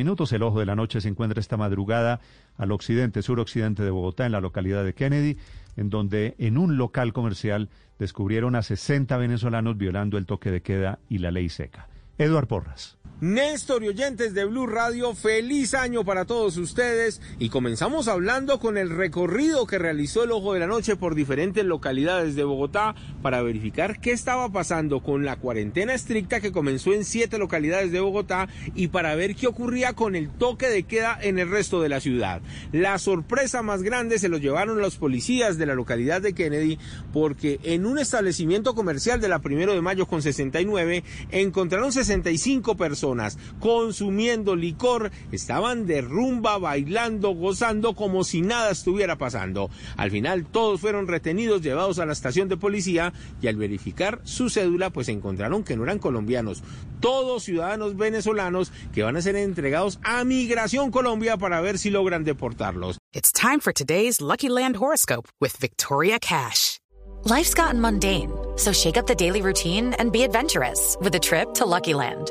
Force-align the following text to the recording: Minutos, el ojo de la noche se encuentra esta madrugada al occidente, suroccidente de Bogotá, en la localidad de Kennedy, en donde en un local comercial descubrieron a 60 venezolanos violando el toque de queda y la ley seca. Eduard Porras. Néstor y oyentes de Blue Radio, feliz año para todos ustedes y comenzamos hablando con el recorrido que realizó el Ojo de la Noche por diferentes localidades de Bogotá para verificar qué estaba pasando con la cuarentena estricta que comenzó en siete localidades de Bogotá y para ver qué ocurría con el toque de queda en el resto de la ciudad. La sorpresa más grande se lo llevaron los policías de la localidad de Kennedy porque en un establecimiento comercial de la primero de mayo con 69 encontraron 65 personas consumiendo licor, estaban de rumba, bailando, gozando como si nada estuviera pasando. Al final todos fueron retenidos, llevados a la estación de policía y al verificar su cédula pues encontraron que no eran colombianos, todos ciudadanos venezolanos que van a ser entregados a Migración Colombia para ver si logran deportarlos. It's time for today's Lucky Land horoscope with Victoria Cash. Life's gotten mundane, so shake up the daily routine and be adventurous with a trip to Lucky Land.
Minutos, 0.00 0.32
el 0.32 0.42
ojo 0.42 0.60
de 0.60 0.64
la 0.64 0.76
noche 0.76 1.02
se 1.02 1.10
encuentra 1.10 1.40
esta 1.40 1.58
madrugada 1.58 2.20
al 2.56 2.72
occidente, 2.72 3.20
suroccidente 3.20 3.82
de 3.82 3.90
Bogotá, 3.90 4.24
en 4.24 4.32
la 4.32 4.40
localidad 4.40 4.82
de 4.82 4.94
Kennedy, 4.94 5.36
en 5.76 5.90
donde 5.90 6.36
en 6.38 6.56
un 6.56 6.78
local 6.78 7.12
comercial 7.12 7.68
descubrieron 7.98 8.56
a 8.56 8.62
60 8.62 9.14
venezolanos 9.18 9.76
violando 9.76 10.16
el 10.16 10.24
toque 10.24 10.50
de 10.50 10.62
queda 10.62 11.00
y 11.10 11.18
la 11.18 11.30
ley 11.30 11.50
seca. 11.50 11.86
Eduard 12.16 12.46
Porras. 12.46 12.96
Néstor 13.20 13.84
y 13.84 13.88
oyentes 13.88 14.32
de 14.32 14.46
Blue 14.46 14.66
Radio, 14.66 15.14
feliz 15.14 15.74
año 15.74 16.06
para 16.06 16.24
todos 16.24 16.56
ustedes 16.56 17.20
y 17.38 17.50
comenzamos 17.50 18.08
hablando 18.08 18.58
con 18.58 18.78
el 18.78 18.88
recorrido 18.88 19.66
que 19.66 19.78
realizó 19.78 20.24
el 20.24 20.32
Ojo 20.32 20.54
de 20.54 20.60
la 20.60 20.66
Noche 20.66 20.96
por 20.96 21.14
diferentes 21.14 21.62
localidades 21.62 22.34
de 22.34 22.44
Bogotá 22.44 22.94
para 23.20 23.42
verificar 23.42 24.00
qué 24.00 24.12
estaba 24.12 24.48
pasando 24.48 25.02
con 25.02 25.26
la 25.26 25.36
cuarentena 25.36 25.92
estricta 25.92 26.40
que 26.40 26.50
comenzó 26.50 26.94
en 26.94 27.04
siete 27.04 27.36
localidades 27.36 27.92
de 27.92 28.00
Bogotá 28.00 28.48
y 28.74 28.88
para 28.88 29.14
ver 29.14 29.36
qué 29.36 29.48
ocurría 29.48 29.92
con 29.92 30.16
el 30.16 30.30
toque 30.30 30.70
de 30.70 30.84
queda 30.84 31.18
en 31.20 31.38
el 31.38 31.50
resto 31.50 31.82
de 31.82 31.90
la 31.90 32.00
ciudad. 32.00 32.40
La 32.72 32.98
sorpresa 32.98 33.60
más 33.60 33.82
grande 33.82 34.18
se 34.18 34.30
lo 34.30 34.38
llevaron 34.38 34.80
los 34.80 34.96
policías 34.96 35.58
de 35.58 35.66
la 35.66 35.74
localidad 35.74 36.22
de 36.22 36.32
Kennedy 36.32 36.78
porque 37.12 37.60
en 37.64 37.84
un 37.84 37.98
establecimiento 37.98 38.74
comercial 38.74 39.20
de 39.20 39.28
la 39.28 39.40
primero 39.40 39.74
de 39.74 39.82
mayo 39.82 40.06
con 40.06 40.22
69 40.22 41.04
encontraron 41.30 41.92
65 41.92 42.78
personas 42.78 43.09
consumiendo 43.58 44.56
licor, 44.56 45.10
estaban 45.32 45.86
de 45.86 46.00
rumba, 46.00 46.58
bailando, 46.58 47.30
gozando 47.30 47.94
como 47.94 48.24
si 48.24 48.42
nada 48.42 48.70
estuviera 48.70 49.16
pasando. 49.16 49.70
Al 49.96 50.10
final 50.10 50.46
todos 50.46 50.80
fueron 50.80 51.06
retenidos, 51.06 51.62
llevados 51.62 51.98
a 51.98 52.06
la 52.06 52.12
estación 52.12 52.48
de 52.48 52.56
policía 52.56 53.12
y 53.40 53.48
al 53.48 53.56
verificar 53.56 54.20
su 54.24 54.50
cédula 54.50 54.90
pues 54.90 55.08
encontraron 55.08 55.64
que 55.64 55.76
no 55.76 55.84
eran 55.84 55.98
colombianos, 55.98 56.62
todos 57.00 57.44
ciudadanos 57.44 57.96
venezolanos 57.96 58.72
que 58.92 59.02
van 59.02 59.16
a 59.16 59.22
ser 59.22 59.36
entregados 59.36 59.98
a 60.02 60.24
Migración 60.24 60.90
Colombia 60.90 61.36
para 61.36 61.60
ver 61.60 61.78
si 61.78 61.90
logran 61.90 62.24
deportarlos. 62.24 62.98
It's 63.12 63.32
time 63.32 63.60
for 63.60 63.72
today's 63.72 64.20
Lucky 64.20 64.48
Land 64.48 64.76
horoscope 64.76 65.28
with 65.40 65.56
Victoria 65.58 66.18
Cash. 66.20 66.78
Life's 67.24 67.54
gotten 67.54 67.80
mundane, 67.80 68.30
so 68.56 68.72
shake 68.72 68.96
up 68.96 69.06
the 69.06 69.14
daily 69.14 69.42
routine 69.42 69.94
and 69.98 70.10
be 70.10 70.22
adventurous 70.22 70.96
with 71.00 71.14
a 71.14 71.18
trip 71.18 71.52
to 71.54 71.66
Lucky 71.66 71.92
Land. 71.92 72.30